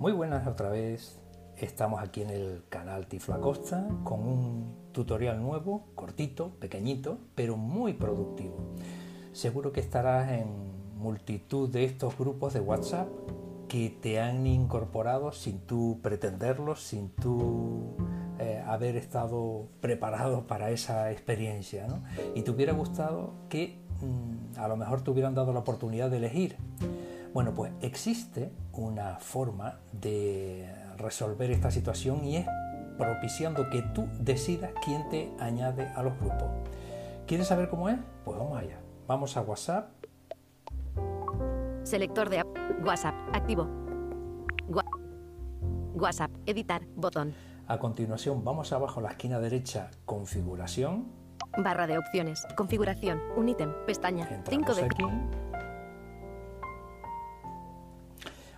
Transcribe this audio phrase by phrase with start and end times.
[0.00, 1.18] Muy buenas otra vez.
[1.56, 7.94] Estamos aquí en el canal Tiflo Acosta con un tutorial nuevo, cortito, pequeñito, pero muy
[7.94, 8.76] productivo.
[9.32, 10.46] Seguro que estarás en
[10.98, 13.08] multitud de estos grupos de WhatsApp
[13.66, 17.96] que te han incorporado sin tú pretenderlo, sin tú
[18.38, 21.88] eh, haber estado preparado para esa experiencia.
[21.88, 22.04] ¿no?
[22.36, 26.18] Y te hubiera gustado que mm, a lo mejor te hubieran dado la oportunidad de
[26.18, 26.56] elegir
[27.34, 32.46] bueno, pues existe una forma de resolver esta situación y es
[32.96, 36.48] propiciando que tú decidas quién te añade a los grupos.
[37.26, 37.98] ¿Quieres saber cómo es?
[38.24, 38.78] Pues vamos allá.
[39.06, 39.90] Vamos a WhatsApp.
[41.82, 42.42] Selector de
[42.84, 43.68] WhatsApp activo.
[45.94, 47.34] WhatsApp editar botón.
[47.66, 51.06] A continuación vamos abajo a la esquina derecha configuración.
[51.56, 52.46] Barra de opciones.
[52.56, 53.20] Configuración.
[53.36, 53.72] Un ítem.
[53.86, 54.28] Pestaña.
[54.48, 55.04] 5 de aquí.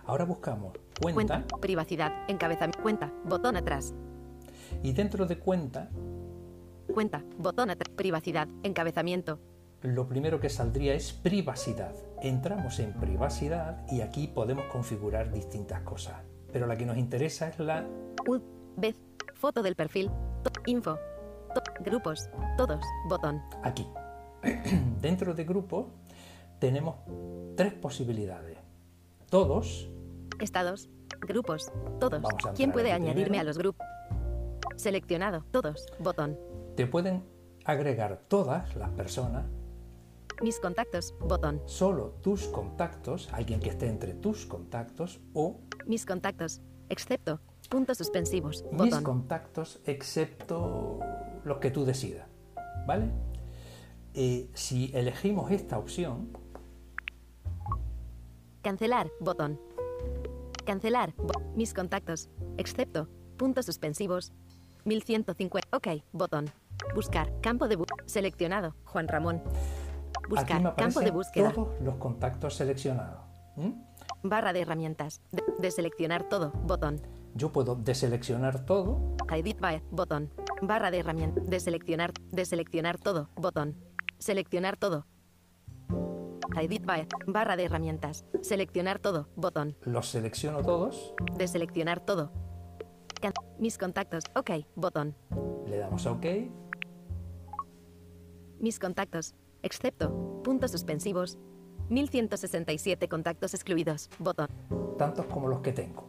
[0.05, 1.45] Ahora buscamos cuenta.
[1.59, 3.93] privacidad, encabezamiento, cuenta, botón atrás.
[4.83, 5.89] Y dentro de cuenta.
[6.93, 9.39] Cuenta, botón atrás, privacidad, encabezamiento.
[9.81, 11.95] Lo primero que saldría es privacidad.
[12.21, 16.17] Entramos en privacidad y aquí podemos configurar distintas cosas.
[16.51, 17.85] Pero la que nos interesa es la...
[18.77, 18.95] vez,
[19.33, 20.11] foto del perfil,
[20.65, 20.99] info,
[21.83, 23.41] grupos, todos, botón.
[23.63, 23.87] Aquí.
[25.01, 25.87] dentro de grupos
[26.59, 26.95] tenemos
[27.55, 28.57] tres posibilidades.
[29.31, 29.89] Todos,
[30.41, 30.89] Estados.
[31.21, 31.71] Grupos.
[32.01, 32.21] Todos.
[32.53, 33.87] ¿Quién puede añadirme a los grupos?
[34.75, 35.45] Seleccionado.
[35.51, 35.85] Todos.
[35.99, 36.37] Botón.
[36.75, 37.23] Te pueden
[37.63, 39.45] agregar todas las personas.
[40.41, 41.15] Mis contactos.
[41.21, 41.61] Botón.
[41.65, 45.61] Solo tus contactos, alguien que esté entre tus contactos o...
[45.85, 46.59] Mis contactos,
[46.89, 48.63] excepto puntos suspensivos.
[48.63, 48.87] Botón.
[48.87, 50.99] Mis contactos, excepto
[51.45, 52.27] los que tú decidas.
[52.85, 53.09] ¿Vale?
[54.13, 56.50] Eh, si elegimos esta opción...
[58.61, 59.11] Cancelar.
[59.19, 59.59] Botón.
[60.65, 61.13] Cancelar.
[61.55, 62.29] Mis contactos.
[62.57, 63.07] Excepto.
[63.37, 64.33] Puntos suspensivos.
[64.85, 65.75] 1150.
[65.75, 65.87] Ok.
[66.11, 66.45] Botón.
[66.93, 67.31] Buscar.
[67.41, 68.03] Campo de búsqueda.
[68.05, 68.75] Seleccionado.
[68.85, 69.41] Juan Ramón.
[70.29, 70.75] Buscar.
[70.75, 71.51] Campo de búsqueda.
[71.51, 73.19] Todos los contactos seleccionados.
[74.21, 75.21] Barra de herramientas.
[75.57, 76.51] Deseleccionar todo.
[76.51, 77.01] Botón.
[77.33, 79.15] Yo puedo deseleccionar todo.
[79.31, 79.81] Edit by.
[79.89, 80.29] Botón.
[80.61, 81.49] Barra de herramientas.
[81.49, 82.11] Deseleccionar.
[82.31, 83.29] Deseleccionar todo.
[83.35, 83.75] Botón.
[84.19, 85.07] Seleccionar todo.
[86.59, 88.25] Edit by, barra de herramientas.
[88.41, 89.75] Seleccionar todo, botón.
[89.83, 91.13] Los selecciono todos.
[91.37, 92.31] Deseleccionar todo.
[93.59, 95.15] mis contactos, ok, botón.
[95.67, 96.25] Le damos a ok.
[98.59, 101.37] Mis contactos, excepto, puntos suspensivos.
[101.89, 104.47] 1167 contactos excluidos, botón.
[104.97, 106.07] Tantos como los que tengo.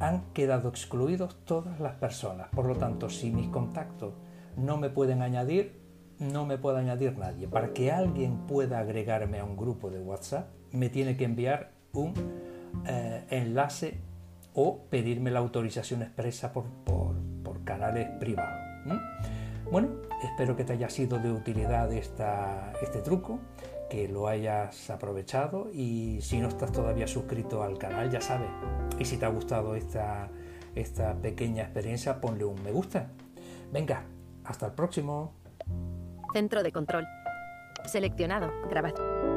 [0.00, 2.48] Han quedado excluidos todas las personas.
[2.50, 4.14] Por lo tanto, si mis contactos
[4.56, 5.83] no me pueden añadir,
[6.18, 7.48] no me puede añadir nadie.
[7.48, 12.14] Para que alguien pueda agregarme a un grupo de WhatsApp, me tiene que enviar un
[12.86, 13.98] eh, enlace
[14.54, 16.64] o pedirme la autorización expresa por,
[17.64, 18.60] canales privados.
[19.70, 19.88] Bueno,
[20.22, 23.38] espero que te haya sido de utilidad esta, este truco,
[23.88, 28.50] que lo hayas aprovechado y si no estás todavía suscrito al canal, ya sabes.
[28.98, 30.28] Y si te ha gustado esta,
[30.74, 33.08] esta pequeña experiencia, ponle un me gusta.
[33.72, 34.04] Venga,
[34.44, 35.32] hasta el próximo.
[36.34, 37.06] Centro de control.
[37.84, 38.50] Seleccionado.
[38.68, 39.33] Grabación.